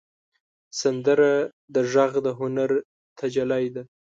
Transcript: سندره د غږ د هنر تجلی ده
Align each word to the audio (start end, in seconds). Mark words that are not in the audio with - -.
سندره 0.79 1.31
د 1.73 1.75
غږ 1.91 2.11
د 2.25 2.27
هنر 2.39 2.71
تجلی 3.19 3.65
ده 3.75 3.83